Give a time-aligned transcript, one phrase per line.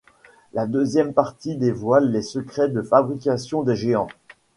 [0.53, 4.07] La deuxième partie dévoile les secrets de fabrication des géants.